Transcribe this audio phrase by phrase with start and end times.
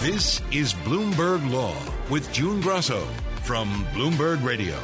[0.00, 1.76] This is Bloomberg Law
[2.08, 3.04] with June Grosso
[3.42, 4.80] from Bloomberg Radio.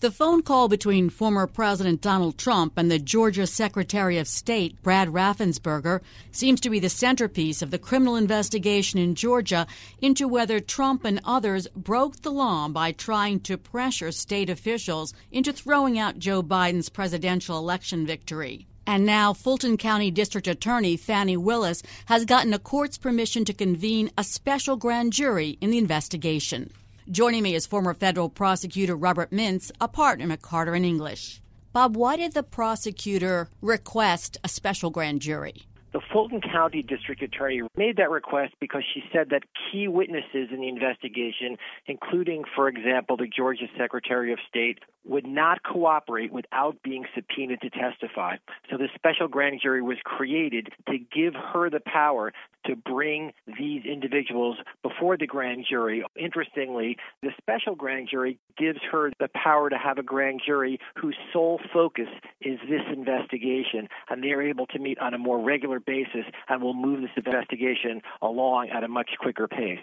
[0.00, 5.08] The phone call between former President Donald Trump and the Georgia Secretary of State, Brad
[5.08, 6.00] Raffensperger,
[6.32, 9.66] seems to be the centerpiece of the criminal investigation in Georgia
[10.02, 15.52] into whether Trump and others broke the law by trying to pressure state officials into
[15.52, 18.66] throwing out Joe Biden's presidential election victory.
[18.86, 24.10] And now, Fulton County District Attorney Fani Willis has gotten a court's permission to convene
[24.18, 26.70] a special grand jury in the investigation.
[27.10, 31.42] Joining me is former federal prosecutor Robert Mintz, a partner at Carter and English.
[31.74, 35.66] Bob, why did the prosecutor request a special grand jury?
[35.94, 40.60] The Fulton County District Attorney made that request because she said that key witnesses in
[40.60, 41.56] the investigation,
[41.86, 47.70] including, for example, the Georgia Secretary of State, would not cooperate without being subpoenaed to
[47.70, 48.34] testify.
[48.70, 52.32] So the special grand jury was created to give her the power
[52.66, 56.02] to bring these individuals before the grand jury.
[56.16, 61.16] Interestingly, the special grand jury gives her the power to have a grand jury whose
[61.32, 62.08] sole focus
[62.40, 66.74] is this investigation, and they're able to meet on a more regular basis and will
[66.74, 69.78] move this investigation along at a much quicker pace.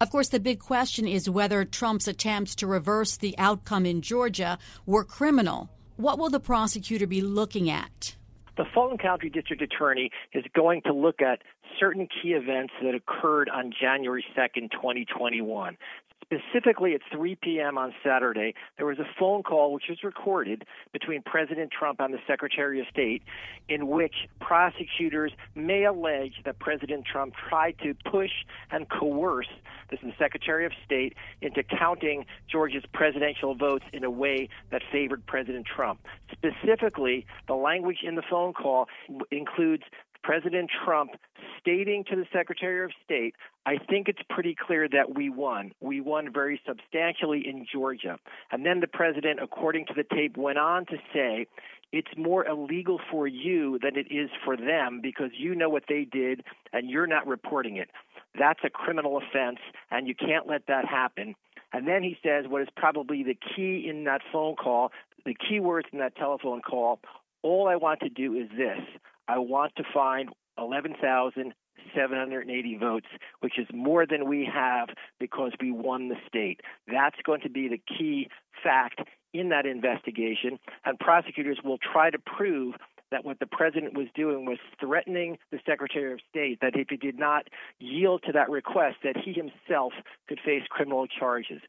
[0.00, 4.58] Of course, the big question is whether Trump's attempts to reverse the outcome in Georgia
[4.86, 5.70] were criminal.
[5.96, 8.14] What will the prosecutor be looking at?
[8.56, 11.42] The Fulton County District Attorney is going to look at
[11.78, 15.76] certain key events that occurred on January 2nd, 2021.
[16.22, 17.78] Specifically at 3 p.m.
[17.78, 22.18] on Saturday, there was a phone call which was recorded between President Trump and the
[22.26, 23.22] Secretary of State
[23.68, 28.30] in which prosecutors may allege that President Trump tried to push
[28.70, 29.48] and coerce
[29.90, 34.82] this is the Secretary of State into counting Georgia's presidential votes in a way that
[34.92, 36.00] favored President Trump.
[36.30, 38.86] Specifically, the language in the phone call
[39.30, 39.84] includes
[40.22, 41.12] President Trump
[41.60, 43.34] stating to the Secretary of State,
[43.66, 45.72] I think it's pretty clear that we won.
[45.80, 48.18] We won very substantially in Georgia.
[48.50, 51.46] And then the president, according to the tape, went on to say,
[51.92, 56.04] it's more illegal for you than it is for them because you know what they
[56.04, 56.42] did
[56.72, 57.90] and you're not reporting it.
[58.38, 59.58] That's a criminal offense,
[59.90, 61.34] and you can't let that happen.
[61.72, 64.92] And then he says what is probably the key in that phone call,
[65.24, 67.00] the key words in that telephone call
[67.42, 68.80] all I want to do is this
[69.26, 73.06] I want to find 11,780 votes,
[73.40, 74.88] which is more than we have
[75.20, 76.60] because we won the state.
[76.86, 78.28] That's going to be the key
[78.62, 79.00] fact
[79.32, 82.74] in that investigation, and prosecutors will try to prove
[83.10, 86.96] that what the president was doing was threatening the secretary of state that if he
[86.96, 89.94] did not yield to that request that he himself
[90.28, 91.62] could face criminal charges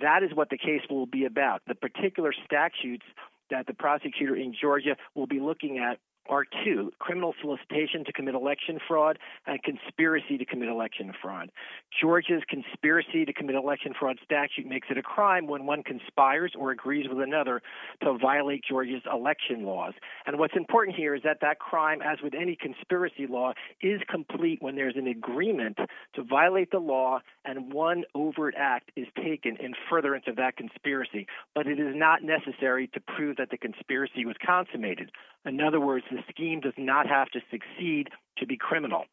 [0.00, 3.04] that is what the case will be about the particular statutes
[3.50, 5.98] that the prosecutor in Georgia will be looking at
[6.30, 11.50] are two criminal solicitation to commit election fraud and conspiracy to commit election fraud.
[12.00, 16.70] Georgia's conspiracy to commit election fraud statute makes it a crime when one conspires or
[16.70, 17.60] agrees with another
[18.02, 19.92] to violate Georgia's election laws.
[20.24, 23.52] And what's important here is that that crime, as with any conspiracy law,
[23.82, 25.78] is complete when there's an agreement
[26.14, 31.26] to violate the law and one overt act is taken in furtherance of that conspiracy.
[31.54, 35.10] But it is not necessary to prove that the conspiracy was consummated.
[35.44, 38.08] In other words, the scheme does not have to succeed
[38.38, 39.04] to be criminal.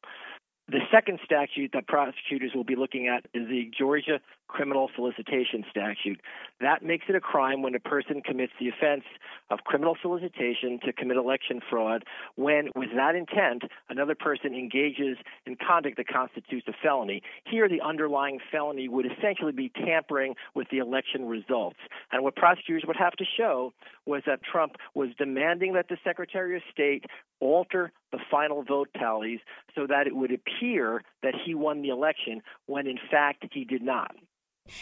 [0.67, 6.19] The second statute that prosecutors will be looking at is the Georgia criminal solicitation statute.
[6.61, 9.03] That makes it a crime when a person commits the offense
[9.49, 12.03] of criminal solicitation to commit election fraud
[12.35, 17.21] when, with that intent, another person engages in conduct that constitutes a felony.
[17.45, 21.77] Here, the underlying felony would essentially be tampering with the election results.
[22.11, 23.73] And what prosecutors would have to show
[24.05, 27.05] was that Trump was demanding that the Secretary of State
[27.39, 29.39] alter the final vote tallies
[29.75, 33.81] so that it would appear that he won the election when in fact he did
[33.81, 34.15] not.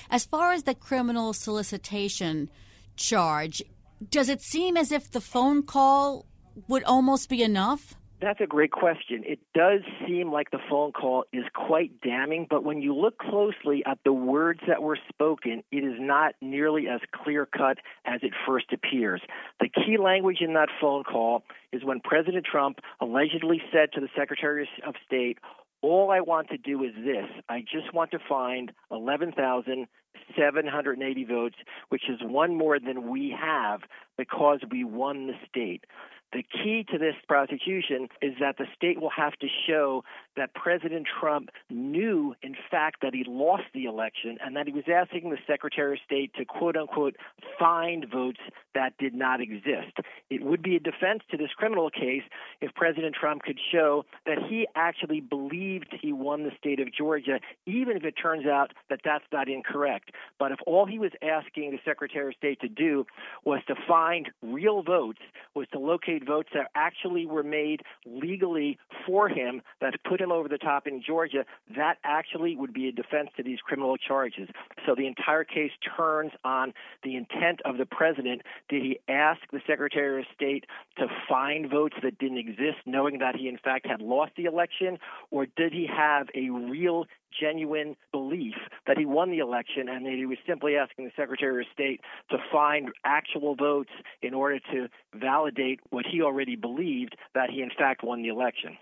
[0.10, 2.50] As far as the criminal solicitation
[2.96, 3.62] charge,
[4.10, 6.26] does it seem as if the phone call
[6.68, 7.96] would almost be enough?
[8.22, 9.24] That's a great question.
[9.26, 13.84] It does seem like the phone call is quite damning, but when you look closely
[13.86, 18.32] at the words that were spoken, it is not nearly as clear cut as it
[18.48, 19.22] first appears.
[19.60, 21.44] The key language in that phone call
[21.74, 25.38] is when President Trump allegedly said to the Secretary of State,
[25.82, 27.26] all I want to do is this.
[27.50, 31.56] I just want to find 11,780 votes,
[31.90, 33.82] which is one more than we have
[34.18, 35.86] because we won the state.
[36.34, 40.04] The key to this prosecution is that the state will have to show
[40.36, 44.84] that President Trump knew, in fact, that he lost the election and that he was
[44.94, 47.16] asking the Secretary of State to quote unquote
[47.58, 48.40] find votes
[48.74, 49.98] that did not exist.
[50.30, 52.24] It would be a defense to this criminal case
[52.60, 57.40] if President Trump could show that he actually believed he won the state of Georgia,
[57.66, 60.12] even if it turns out that that's not incorrect.
[60.38, 63.06] But if all he was asking the Secretary of State to do
[63.46, 65.20] was to find real votes,
[65.54, 70.48] was to locate votes that actually were made legally for him that put him over
[70.48, 71.46] the top in Georgia,
[71.76, 74.48] that actually would be a defense to these criminal charges.
[74.86, 76.74] So the entire case turns on
[77.04, 78.42] the intent of the president.
[78.70, 80.66] Did he ask the Secretary of State
[80.98, 85.00] to find votes that didn't exist, knowing that he in fact had lost the election,
[85.32, 87.06] or did he have a real
[87.40, 88.56] genuine belief
[88.88, 92.02] that he won the election and that he was simply asking the Secretary of State
[92.30, 93.92] to find actual votes
[94.22, 98.78] in order to validate what he already believed that he in fact won the election.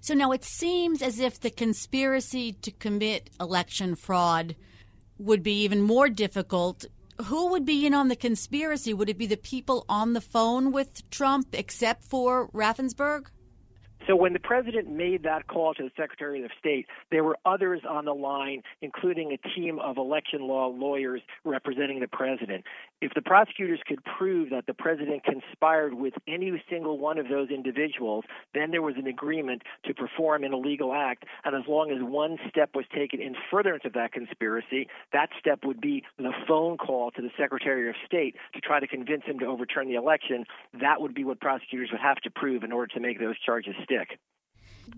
[0.00, 4.54] So now it seems as if the conspiracy to commit election fraud
[5.18, 6.84] would be even more difficult.
[7.22, 8.92] Who would be in on the conspiracy?
[8.92, 13.28] Would it be the people on the phone with Trump, except for Raffensperger?
[14.06, 17.80] So when the president made that call to the Secretary of State, there were others
[17.88, 22.64] on the line, including a team of election law lawyers representing the president.
[23.00, 27.50] If the prosecutors could prove that the president conspired with any single one of those
[27.50, 28.24] individuals,
[28.54, 31.24] then there was an agreement to perform an illegal act.
[31.44, 35.60] And as long as one step was taken in furtherance of that conspiracy, that step
[35.64, 39.38] would be the phone call to the Secretary of State to try to convince him
[39.40, 40.44] to overturn the election.
[40.80, 43.74] That would be what prosecutors would have to prove in order to make those charges
[43.82, 44.18] stick.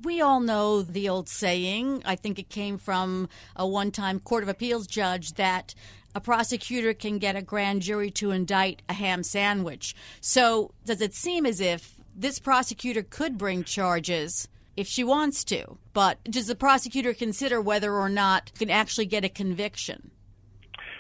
[0.02, 4.42] We all know the old saying, I think it came from a one time Court
[4.42, 5.74] of Appeals judge, that
[6.16, 9.94] a prosecutor can get a grand jury to indict a ham sandwich.
[10.22, 14.48] So, does it seem as if this prosecutor could bring charges
[14.78, 15.76] if she wants to?
[15.92, 20.10] But does the prosecutor consider whether or not can actually get a conviction?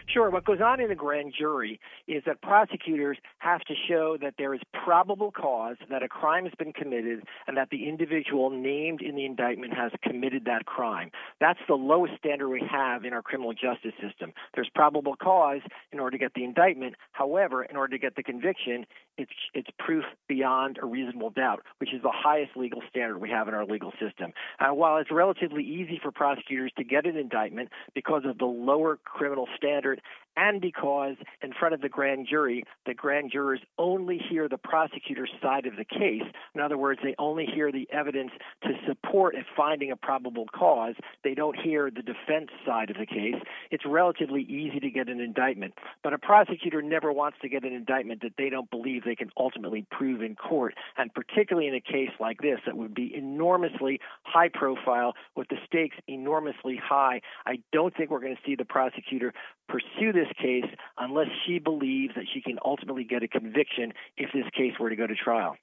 [0.08, 0.30] Sure.
[0.30, 4.54] What goes on in a grand jury is that prosecutors have to show that there
[4.54, 9.16] is probable cause that a crime has been committed and that the individual named in
[9.16, 11.10] the indictment has committed that crime.
[11.40, 14.32] That's the lowest standard we have in our criminal justice system.
[14.54, 15.60] There's probable cause
[15.90, 16.94] in order to get the indictment.
[17.12, 18.86] However, in order to get the conviction,
[19.18, 23.48] it's it's proof beyond a reasonable doubt, which is the highest legal standard we have
[23.48, 24.32] in our legal system.
[24.60, 28.98] Uh, while it's relatively easy for prosecutors to get an indictment because of the lower
[29.04, 30.00] criminal standard
[30.36, 35.30] and because in front of the grand jury, the grand jurors only hear the prosecutor's
[35.42, 36.22] side of the case.
[36.54, 38.30] In other words, they only hear the evidence
[38.62, 40.94] to support a finding a probable cause.
[41.24, 43.40] They don't hear the defense side of the case.
[43.70, 47.72] It's relatively easy to get an indictment, but a prosecutor never wants to get an
[47.72, 50.74] indictment that they don't believe they can ultimately prove in court.
[50.96, 55.56] And particularly in a case like this that would be enormously high profile with the
[55.66, 59.32] stakes enormously high, I don't think we're going to see the prosecutor
[59.68, 64.44] pursue this case unless she believes that she can ultimately get a conviction if this
[64.56, 65.56] case were to go to trial.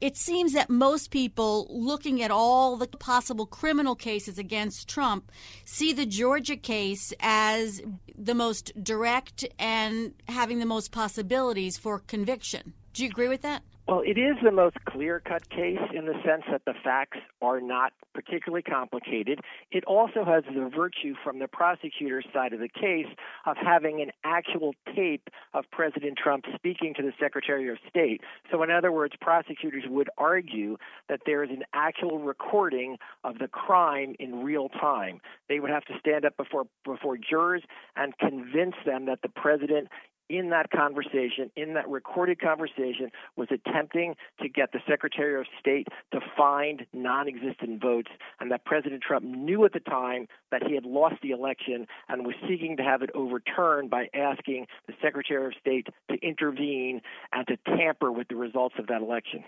[0.00, 5.30] it seems that most people looking at all the possible criminal cases against Trump
[5.64, 7.80] see the Georgia case as
[8.16, 12.74] the most direct and having the most possibilities for conviction.
[12.92, 13.62] Do you agree with that?
[13.86, 17.60] Well, it is the most clear cut case in the sense that the facts are
[17.60, 19.40] not particularly complicated.
[19.70, 23.08] It also has the virtue from the prosecutor's side of the case
[23.44, 28.22] of having an actual tape of President Trump speaking to the Secretary of State.
[28.50, 30.78] So, in other words, prosecutors would argue
[31.10, 35.20] that there is an actual recording of the crime in real time.
[35.50, 37.62] They would have to stand up before before jurors
[37.96, 39.88] and convince them that the president
[40.36, 45.88] in that conversation, in that recorded conversation, was attempting to get the Secretary of State
[46.12, 48.10] to find non existent votes,
[48.40, 52.26] and that President Trump knew at the time that he had lost the election and
[52.26, 57.00] was seeking to have it overturned by asking the Secretary of State to intervene
[57.32, 59.44] and to tamper with the results of that election.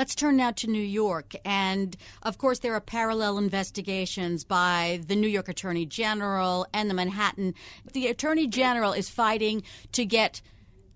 [0.00, 1.34] Let's turn now to New York.
[1.44, 6.94] And of course, there are parallel investigations by the New York Attorney General and the
[6.94, 7.54] Manhattan.
[7.92, 10.40] The Attorney General is fighting to get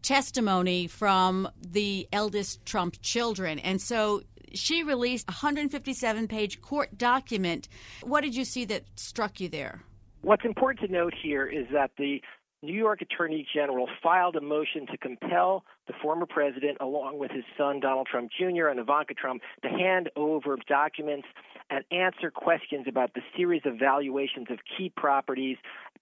[0.01, 3.59] testimony from the eldest Trump children.
[3.59, 4.23] And so
[4.55, 7.69] she released a 157 page court document.
[8.05, 9.83] What did you see that struck you there?
[10.23, 12.23] What's important to note here is that the
[12.65, 17.45] New York Attorney General filed a motion to compel the former president, along with his
[17.59, 18.69] son Donald Trump Jr.
[18.69, 21.29] and Ivanka Trump, to hand over documents
[21.71, 25.59] and answer questions about the series of valuations of key properties,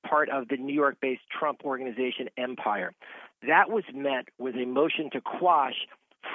[0.09, 2.93] part of the New York based Trump organization Empire.
[3.47, 5.87] That was met with a motion to quash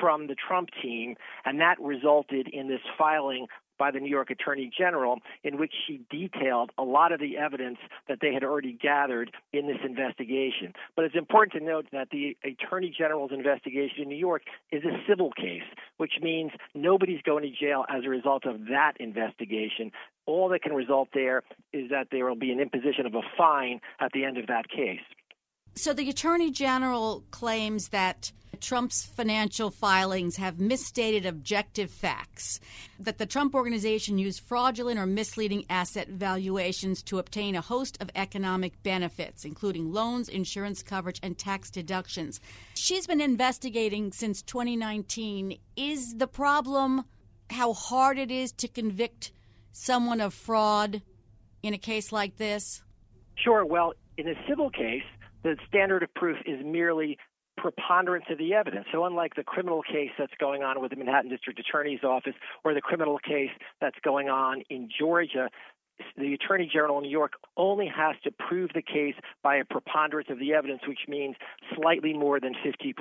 [0.02, 1.16] from the Trump team,
[1.46, 6.02] and that resulted in this filing by the New York Attorney General, in which she
[6.10, 10.74] detailed a lot of the evidence that they had already gathered in this investigation.
[10.96, 14.98] But it's important to note that the Attorney General's investigation in New York is a
[15.08, 15.64] civil case,
[15.98, 19.92] which means nobody's going to jail as a result of that investigation.
[20.26, 21.44] All that can result there
[21.74, 24.70] is that there will be an imposition of a fine at the end of that
[24.70, 25.00] case.
[25.76, 32.60] So the Attorney General claims that Trump's financial filings have misstated objective facts,
[33.00, 38.10] that the Trump organization used fraudulent or misleading asset valuations to obtain a host of
[38.16, 42.40] economic benefits, including loans, insurance coverage, and tax deductions.
[42.76, 45.58] She's been investigating since 2019.
[45.76, 47.06] Is the problem
[47.50, 49.32] how hard it is to convict
[49.72, 51.02] someone of fraud
[51.64, 52.84] in a case like this?
[53.36, 53.66] Sure.
[53.66, 55.04] Well, in a civil case,
[55.44, 57.18] the standard of proof is merely
[57.58, 58.86] preponderance of the evidence.
[58.92, 62.74] So, unlike the criminal case that's going on with the Manhattan District Attorney's Office or
[62.74, 63.50] the criminal case
[63.82, 65.50] that's going on in Georgia,
[66.18, 70.30] the Attorney General in New York only has to prove the case by a preponderance
[70.30, 71.36] of the evidence, which means
[71.76, 72.94] slightly more than 50%.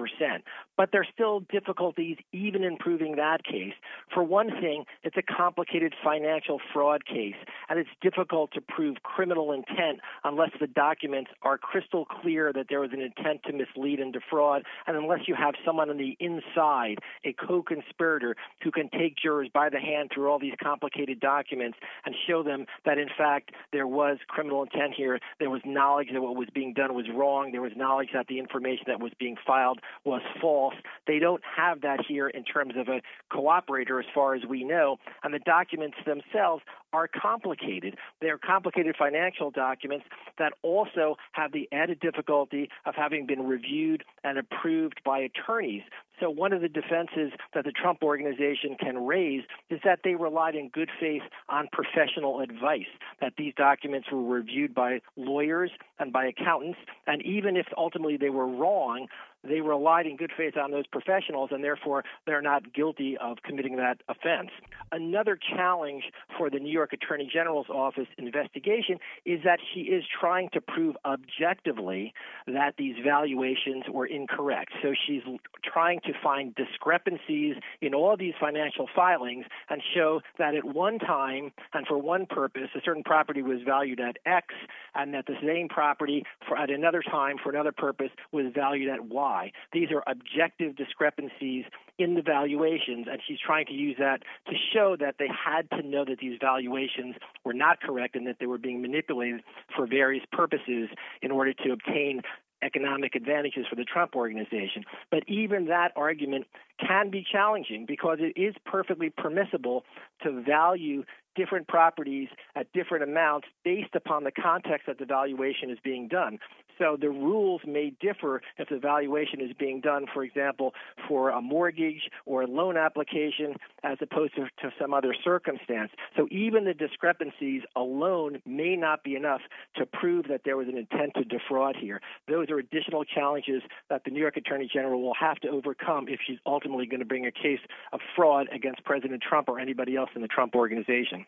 [0.77, 3.75] But there's still difficulties even in proving that case.
[4.13, 7.37] For one thing, it's a complicated financial fraud case,
[7.69, 12.81] and it's difficult to prove criminal intent unless the documents are crystal clear that there
[12.81, 16.99] was an intent to mislead and defraud, and unless you have someone on the inside,
[17.25, 21.79] a co conspirator, who can take jurors by the hand through all these complicated documents
[22.05, 25.19] and show them that in fact there was criminal intent here.
[25.39, 27.53] There was knowledge that what was being done was wrong.
[27.53, 30.75] There was knowledge that the information that was being filed was false.
[31.07, 34.97] They don't have that here in terms of a cooperator, as far as we know.
[35.23, 36.63] And the documents themselves
[36.93, 37.97] are complicated.
[38.21, 40.07] They're complicated financial documents
[40.39, 45.83] that also have the added difficulty of having been reviewed and approved by attorneys.
[46.21, 50.55] So, one of the defenses that the Trump organization can raise is that they relied
[50.55, 52.87] in good faith on professional advice,
[53.21, 58.31] that these documents were reviewed by lawyers and by accountants, and even if ultimately they
[58.31, 59.09] were wrong,
[59.49, 63.77] they relied in good faith on those professionals, and therefore they're not guilty of committing
[63.77, 64.51] that offense.
[64.93, 66.05] Another challenge
[66.37, 70.97] for the New York Attorney General's office investigation is that she is trying to prove
[71.05, 72.13] objectively
[72.47, 74.73] that these valuations were incorrect.
[74.83, 75.23] So she's
[75.65, 81.53] trying to find discrepancies in all these financial filings and show that at one time
[81.75, 84.55] and for one purpose, a certain property was valued at X,
[84.95, 89.05] and that the same property for, at another time for another purpose was valued at
[89.05, 89.53] Y why.
[89.73, 91.65] These are objective discrepancies
[91.99, 95.87] in the valuations, and she's trying to use that to show that they had to
[95.87, 99.43] know that these valuations were not correct and that they were being manipulated
[99.75, 100.89] for various purposes
[101.23, 102.23] in order to obtain
[102.63, 104.85] economic advantages for the Trump organization.
[105.11, 106.47] But even that argument
[106.81, 109.85] can be challenging because it is perfectly permissible
[110.23, 111.05] to value
[111.37, 116.39] different properties at different amounts based upon the context that the valuation is being done.
[116.79, 120.75] So the rules may differ if the valuation is being done, for example,
[121.09, 125.91] for a mortgage or a loan application as opposed to, to some other circumstance.
[126.17, 129.41] So even the discrepancies alone may not be enough
[129.77, 132.01] to prove that there was an intent to defraud here.
[132.29, 136.21] Those are additional challenges that the New York Attorney General will have to overcome if
[136.27, 137.61] she's ultimately going to bring a case
[137.93, 141.27] of fraud against President Trump or anybody else in the Trump organization.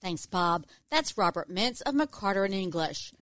[0.00, 0.64] Thanks, Bob.
[0.90, 3.12] That's Robert Mintz of McCarter and English.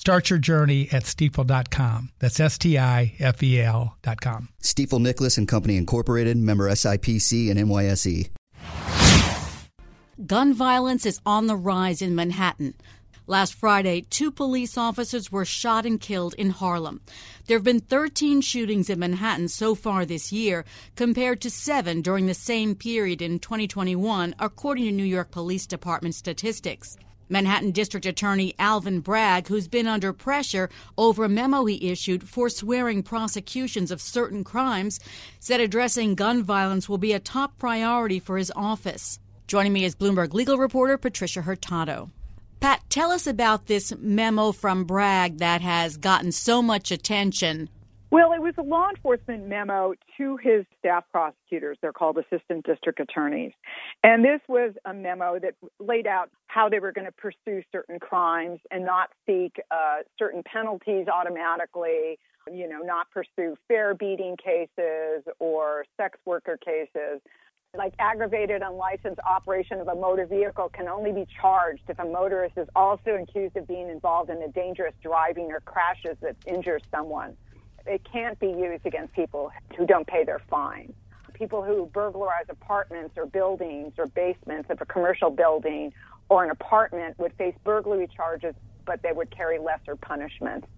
[0.00, 2.08] Start your journey at stifel.com.
[2.20, 4.48] That's S T I F E L.com.
[4.62, 8.30] Stifel Nicolaus and Company Incorporated, member SIPC and NYSE.
[10.26, 12.72] Gun violence is on the rise in Manhattan.
[13.26, 17.02] Last Friday, two police officers were shot and killed in Harlem.
[17.46, 20.64] There have been 13 shootings in Manhattan so far this year,
[20.96, 26.14] compared to seven during the same period in 2021, according to New York Police Department
[26.14, 26.96] statistics.
[27.30, 33.02] Manhattan District Attorney Alvin Bragg, who's been under pressure over a memo he issued forswearing
[33.02, 34.98] prosecutions of certain crimes,
[35.38, 39.20] said addressing gun violence will be a top priority for his office.
[39.46, 42.10] Joining me is Bloomberg legal reporter Patricia Hurtado.
[42.58, 47.70] Pat, tell us about this memo from Bragg that has gotten so much attention
[48.10, 51.78] well, it was a law enforcement memo to his staff prosecutors.
[51.80, 53.52] They're called assistant district attorneys.
[54.02, 58.00] And this was a memo that laid out how they were going to pursue certain
[58.00, 62.18] crimes and not seek uh, certain penalties automatically,
[62.52, 67.20] you know, not pursue fare beating cases or sex worker cases.
[67.78, 72.58] Like aggravated unlicensed operation of a motor vehicle can only be charged if a motorist
[72.58, 77.36] is also accused of being involved in a dangerous driving or crashes that injures someone
[77.90, 80.94] it can't be used against people who don't pay their fine.
[81.34, 85.92] People who burglarize apartments or buildings or basements of a commercial building
[86.28, 88.54] or an apartment would face burglary charges,
[88.86, 90.68] but they would carry lesser punishments.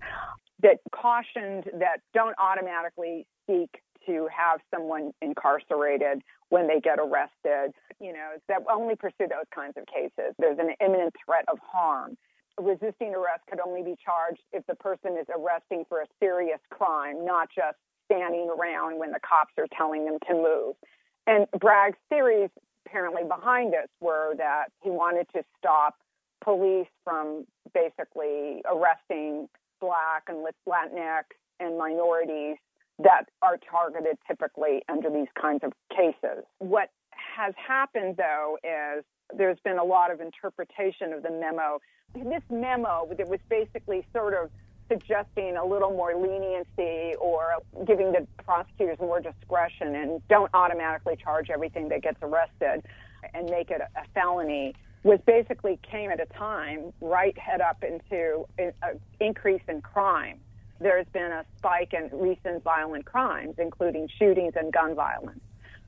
[0.63, 7.75] That cautioned that don't automatically seek to have someone incarcerated when they get arrested.
[8.01, 10.35] You know, that only pursue those kinds of cases.
[10.39, 12.17] There's an imminent threat of harm
[12.61, 17.25] resisting arrest could only be charged if the person is arresting for a serious crime,
[17.25, 20.75] not just standing around when the cops are telling them to move.
[21.27, 22.51] And Bragg's theories
[22.87, 25.97] apparently behind this were that he wanted to stop
[26.45, 29.49] police from basically arresting
[29.81, 31.23] Black and Latinx
[31.61, 32.57] and minorities
[32.99, 36.45] that are targeted typically under these kinds of cases.
[36.59, 39.05] What has happened, though, is
[39.37, 41.81] there's been a lot of interpretation of the memo
[42.15, 44.51] this memo that was basically sort of
[44.89, 47.55] suggesting a little more leniency or
[47.87, 52.83] giving the prosecutors more discretion and don't automatically charge everything that gets arrested
[53.35, 58.47] and make it a felony was basically came at a time right head up into
[58.59, 58.73] an
[59.21, 60.39] increase in crime.
[60.81, 65.41] There's been a spike in recent violent crimes, including shootings and gun violence.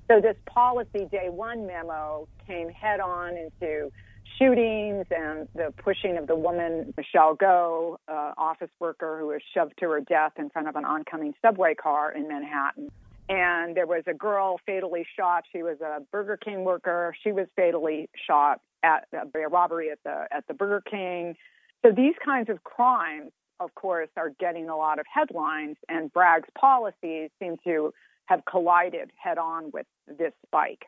[0.08, 3.90] So this policy day one memo came head on into
[4.38, 9.74] shootings and the pushing of the woman, Michelle Go, uh, office worker who was shoved
[9.80, 12.90] to her death in front of an oncoming subway car in Manhattan.
[13.28, 15.44] And there was a girl fatally shot.
[15.50, 17.14] She was a Burger King worker.
[17.22, 21.34] She was fatally shot at a robbery at the at the Burger King.
[21.82, 26.48] So these kinds of crimes, of course, are getting a lot of headlines, and Bragg's
[26.58, 27.94] policies seem to
[28.26, 30.86] have collided head on with this spike.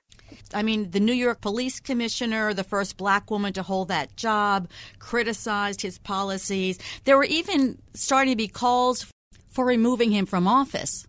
[0.55, 4.69] I mean, the New York Police Commissioner, the first black woman to hold that job,
[4.99, 6.79] criticized his policies.
[7.05, 9.07] There were even starting to be calls
[9.49, 11.07] for removing him from office.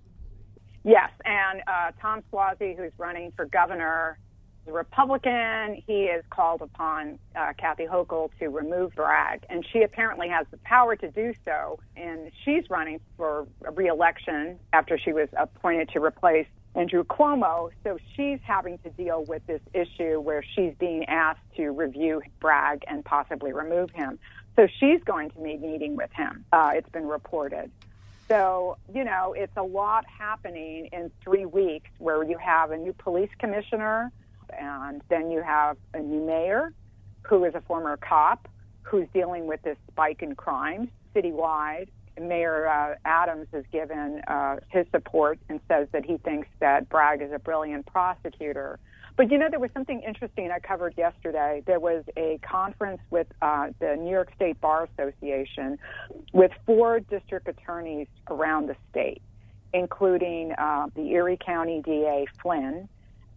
[0.83, 4.19] Yes, and uh, Tom Suozzi, who's running for governor,
[4.67, 5.81] a Republican.
[5.87, 10.57] He has called upon uh, Kathy Hochul to remove Bragg, and she apparently has the
[10.57, 11.79] power to do so.
[11.95, 17.71] And she's running for reelection after she was appointed to replace Andrew Cuomo.
[17.83, 22.83] So she's having to deal with this issue where she's being asked to review Bragg
[22.87, 24.19] and possibly remove him.
[24.55, 26.45] So she's going to be meeting with him.
[26.51, 27.71] Uh, it's been reported.
[28.27, 32.91] So, you know, it's a lot happening in three weeks where you have a new
[32.91, 34.11] police commissioner,
[34.57, 36.73] and then you have a new mayor
[37.23, 38.47] who is a former cop
[38.81, 41.87] who's dealing with this spike in crime citywide.
[42.19, 47.21] Mayor uh, Adams has given uh, his support and says that he thinks that Bragg
[47.21, 48.79] is a brilliant prosecutor.
[49.17, 51.63] But you know, there was something interesting I covered yesterday.
[51.65, 55.79] There was a conference with uh, the New York State Bar Association
[56.33, 59.21] with four district attorneys around the state,
[59.73, 62.87] including uh, the Erie County DA Flynn,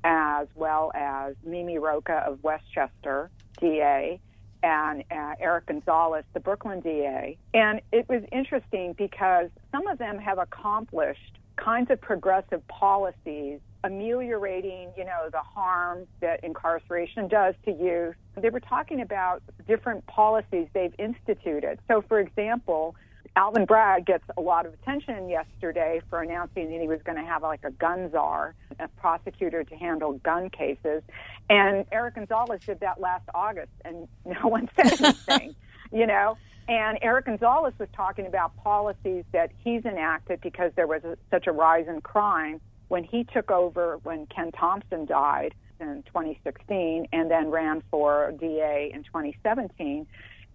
[0.05, 4.21] as well as Mimi Rocah of Westchester, DA,
[4.63, 7.37] and uh, Eric Gonzalez, the Brooklyn DA.
[7.55, 14.93] And it was interesting because some of them have accomplished kinds of progressive policies ameliorating,
[14.97, 18.15] you know, the harm that incarceration does to youth.
[18.37, 21.79] They were talking about different policies they've instituted.
[21.89, 22.95] So, for example,
[23.37, 27.25] Alvin Bragg gets a lot of attention yesterday for announcing that he was going to
[27.25, 31.03] have like a gun czar, a prosecutor to handle gun cases.
[31.49, 35.55] And Eric Gonzalez did that last August, and no one said anything,
[35.93, 36.37] you know.
[36.69, 41.47] And Eric Gonzalez was talking about policies that he's enacted because there was a, such
[41.47, 47.31] a rise in crime when he took over when Ken Thompson died in 2016 and
[47.31, 50.07] then ran for DA in 2017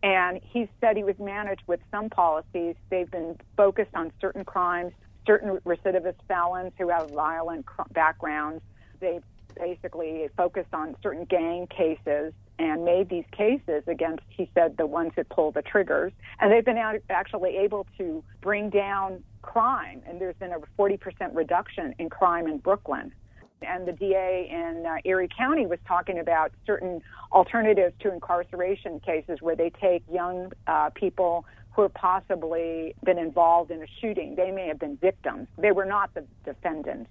[0.04, 2.76] and he said he was managed with some policies.
[2.90, 4.94] They've been focused on certain crimes,
[5.26, 8.62] certain recidivist felons who have violent cr- backgrounds.
[9.00, 9.24] They've
[9.56, 15.12] basically focused on certain gang cases and made these cases against, he said, the ones
[15.16, 16.14] that pull the triggers.
[16.40, 16.80] And they've been
[17.10, 20.02] actually able to bring down crime.
[20.08, 21.00] And there's been a 40%
[21.34, 23.12] reduction in crime in Brooklyn
[23.68, 27.02] and the DA in uh, Erie County was talking about certain
[27.32, 33.72] alternatives to incarceration cases where they take young uh, people who have possibly been involved
[33.72, 34.36] in a shooting.
[34.36, 35.48] They may have been victims.
[35.58, 37.08] They were not the defendant,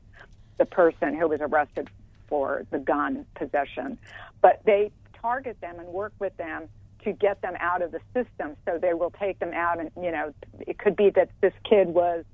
[0.58, 1.90] the person who was arrested
[2.28, 3.98] for the gun possession,
[4.40, 4.90] but they
[5.20, 6.68] target them and work with them
[7.04, 8.56] to get them out of the system.
[8.64, 11.88] So they will take them out, and you know, it could be that this kid
[11.88, 12.24] was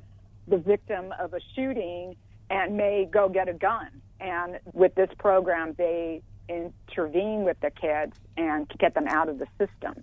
[0.47, 2.17] the victim of a shooting
[2.51, 3.89] and may go get a gun.
[4.21, 9.47] And with this program, they intervene with the kids and get them out of the
[9.59, 10.03] system.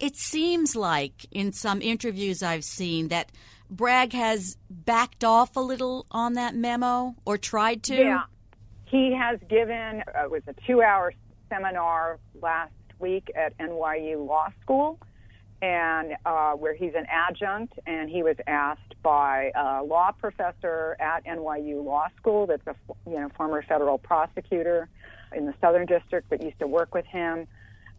[0.00, 3.30] It seems like in some interviews I've seen that
[3.70, 7.96] Bragg has backed off a little on that memo or tried to.
[7.96, 8.22] Yeah.
[8.86, 11.12] He has given, uh, it was a two hour
[11.48, 14.98] seminar last week at NYU Law School
[15.64, 21.24] and uh, where he's an adjunct, and he was asked by a law professor at
[21.24, 22.74] NYU Law School, that's a
[23.08, 24.90] you know former federal prosecutor
[25.34, 27.46] in the Southern District that used to work with him,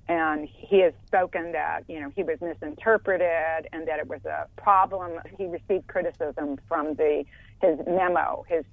[0.08, 4.46] and he has spoken that you know he was misinterpreted and that it was a
[4.62, 5.20] problem.
[5.36, 7.26] He received criticism from the
[7.64, 8.64] his memo, his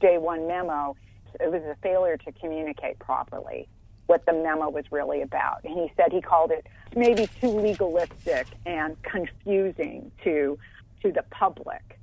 [0.00, 0.96] day one memo.
[1.38, 3.68] It was a failure to communicate properly
[4.10, 5.62] what the memo was really about.
[5.62, 10.58] And he said he called it maybe too legalistic and confusing to
[11.02, 12.00] to the public.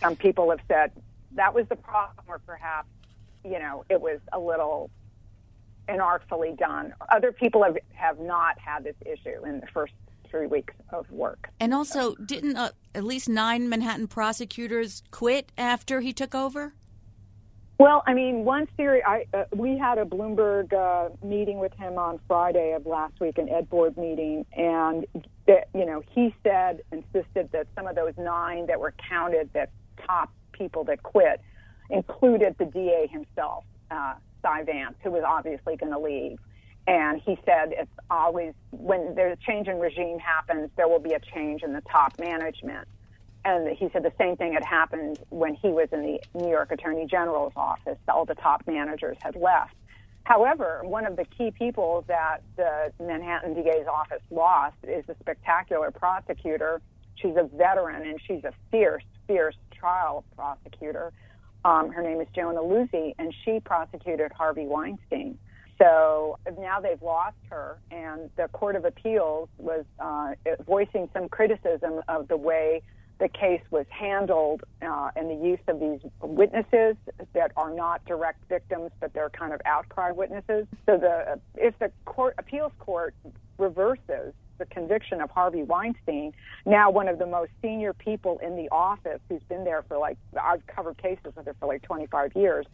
[0.00, 0.90] Some people have said
[1.36, 2.88] that was the problem, or perhaps
[3.44, 4.90] you know it was a little
[5.88, 6.92] inartfully done.
[7.14, 9.94] Other people have have not had this issue in the first
[10.28, 11.48] three weeks of work.
[11.60, 16.74] And also, didn't uh, at least nine Manhattan prosecutors quit after he took over?
[17.78, 19.02] Well, I mean, one theory.
[19.04, 23.36] I uh, we had a Bloomberg uh, meeting with him on Friday of last week,
[23.36, 25.06] an ed board meeting, and
[25.46, 29.70] that, you know he said insisted that some of those nine that were counted, that
[30.06, 31.42] top people that quit,
[31.90, 36.38] included the DA himself, uh, Cy Vance, who was obviously going to leave.
[36.86, 41.12] And he said it's always when there's a change in regime happens, there will be
[41.12, 42.88] a change in the top management.
[43.46, 46.72] And he said the same thing had happened when he was in the New York
[46.72, 47.96] Attorney General's office.
[48.08, 49.76] All the top managers had left.
[50.24, 55.92] However, one of the key people that the Manhattan DA's office lost is a spectacular
[55.92, 56.82] prosecutor.
[57.14, 61.12] She's a veteran and she's a fierce, fierce trial prosecutor.
[61.64, 65.38] Um, her name is Joan Illuzzi, and she prosecuted Harvey Weinstein.
[65.78, 70.32] So now they've lost her, and the Court of Appeals was uh,
[70.66, 72.82] voicing some criticism of the way
[73.18, 76.96] the case was handled uh, and the use of these witnesses
[77.32, 80.66] that are not direct victims, but they're kind of outcry witnesses.
[80.84, 83.14] So the if the court appeals court
[83.58, 86.32] reverses the conviction of Harvey Weinstein,
[86.66, 90.18] now one of the most senior people in the office, who's been there for like
[90.40, 92.66] I've covered cases with her for like 25 years,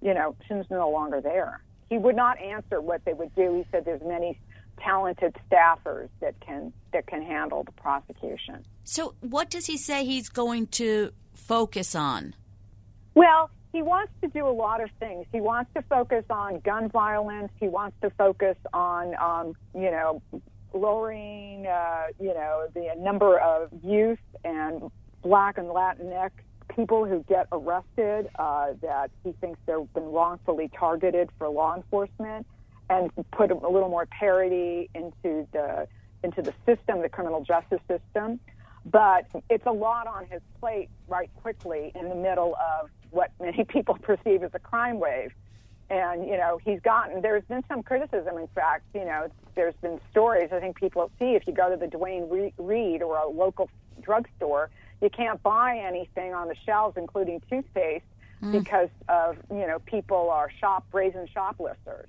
[0.00, 1.60] you know, she's no longer there.
[1.88, 3.54] He would not answer what they would do.
[3.54, 4.40] He said there's many
[4.78, 8.64] talented staffers that can that can handle the prosecution.
[8.84, 12.34] So, what does he say he's going to focus on?
[13.14, 15.26] Well, he wants to do a lot of things.
[15.32, 17.50] He wants to focus on gun violence.
[17.58, 20.22] He wants to focus on, um, you know,
[20.72, 24.90] lowering, uh, you know, the number of youth and
[25.22, 26.30] Black and Latinx
[26.74, 32.46] people who get arrested uh, that he thinks they've been wrongfully targeted for law enforcement
[32.90, 35.86] and put a little more parity into the
[36.22, 38.40] into the system, the criminal justice system.
[38.86, 43.64] But it's a lot on his plate right quickly in the middle of what many
[43.68, 45.32] people perceive as a crime wave.
[45.90, 50.00] And, you know, he's gotten, there's been some criticism, in fact, you know, there's been
[50.10, 53.68] stories I think people see if you go to the Duane Reade or a local
[54.00, 54.70] drugstore,
[55.02, 58.04] you can't buy anything on the shelves, including toothpaste,
[58.42, 58.52] mm.
[58.52, 62.08] because of, you know, people are shop, brazen shoplifters.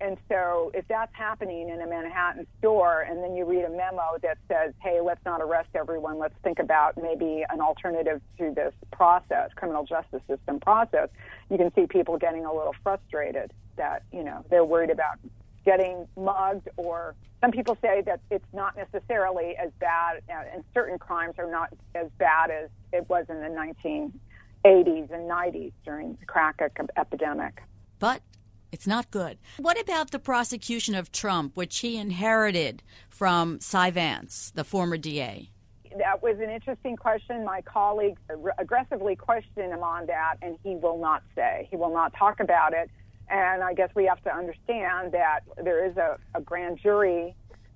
[0.00, 4.16] And so if that's happening in a Manhattan store and then you read a memo
[4.22, 8.72] that says, hey, let's not arrest everyone, let's think about maybe an alternative to this
[8.92, 11.08] process, criminal justice system process,
[11.50, 15.18] you can see people getting a little frustrated that, you know, they're worried about
[15.64, 20.98] getting mugged or some people say that it's not necessarily as bad uh, and certain
[20.98, 26.26] crimes are not as bad as it was in the 1980s and 90s during the
[26.26, 26.60] crack
[26.96, 27.62] epidemic.
[27.98, 28.22] But
[28.72, 29.38] it's not good.
[29.58, 35.50] What about the prosecution of Trump, which he inherited from Cy Vance, the former DA?
[35.96, 37.44] That was an interesting question.
[37.44, 38.20] My colleagues
[38.58, 41.66] aggressively questioned him on that, and he will not say.
[41.70, 42.90] He will not talk about it.
[43.30, 47.34] And I guess we have to understand that there is a, a grand jury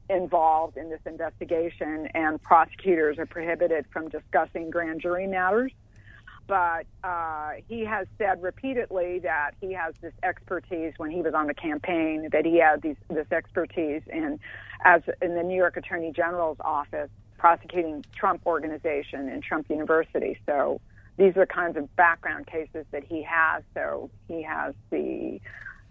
[0.09, 5.73] involved in this investigation, and prosecutors are prohibited from discussing grand jury matters
[6.47, 11.47] but uh, he has said repeatedly that he has this expertise when he was on
[11.47, 14.39] the campaign that he had these, this expertise in
[14.85, 20.39] as in the New York Attorney General's office prosecuting Trump organization and Trump University.
[20.47, 20.81] So
[21.17, 23.63] these are kinds of background cases that he has.
[23.75, 25.41] So he has the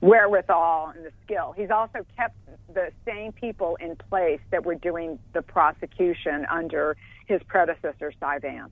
[0.02, 1.54] wherewithal and the skill.
[1.56, 2.36] He's also kept
[2.74, 8.72] the same people in place that were doing the prosecution under his predecessor, Cy Vance.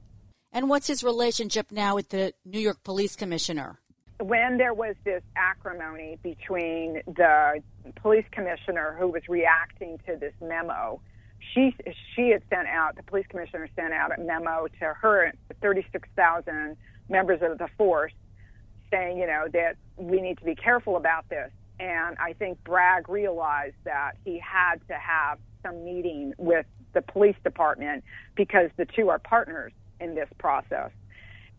[0.52, 3.80] And what's his relationship now with the New York Police Commissioner?
[4.20, 7.62] When there was this acrimony between the
[7.96, 11.02] police commissioner who was reacting to this memo,
[11.54, 11.74] she
[12.16, 15.32] she had sent out the police commissioner sent out a memo to her
[15.62, 16.76] 36,000
[17.08, 18.12] members of the force
[18.92, 21.52] saying, you know, that we need to be careful about this.
[21.80, 27.36] And I think Bragg realized that he had to have some meeting with the police
[27.44, 28.04] department
[28.36, 30.92] because the two are partners in this process.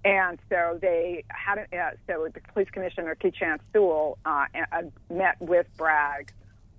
[0.05, 5.67] And so they had, uh, so the police commissioner, Keechant Sewell, uh, uh, met with
[5.77, 6.33] Bragg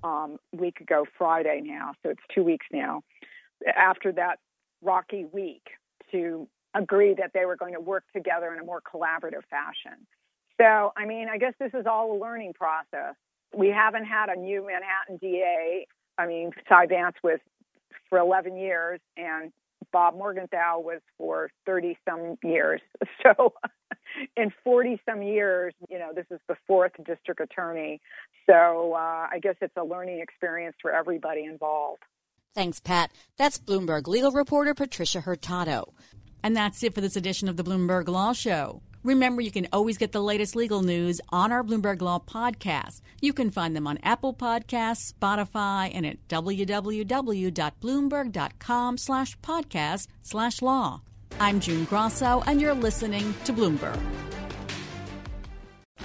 [0.04, 3.04] um, week ago Friday now, so it's two weeks now,
[3.76, 4.40] after that
[4.82, 5.68] rocky week
[6.12, 10.08] to agree that they were going to work together in a more collaborative fashion.
[10.60, 13.16] So, I mean, I guess this is all a learning process.
[13.56, 15.86] We haven't had a new Manhattan DA.
[16.18, 17.40] I mean, Cy Vance was
[18.10, 19.52] for 11 years, and
[19.92, 22.82] Bob Morgenthau was for 30 some years.
[23.24, 23.54] So
[24.36, 28.02] in 40 some years, you know, this is the fourth district attorney.
[28.48, 32.02] So uh, I guess it's a learning experience for everybody involved.
[32.54, 33.12] Thanks, Pat.
[33.38, 35.94] That's Bloomberg legal reporter Patricia Hurtado.
[36.44, 38.82] And that's it for this edition of the Bloomberg Law Show.
[39.04, 43.02] Remember, you can always get the latest legal news on our Bloomberg Law podcast.
[43.20, 51.02] You can find them on Apple Podcasts, Spotify, and at www.bloomberg.com slash podcast slash law.
[51.40, 54.00] I'm June Grosso, and you're listening to Bloomberg.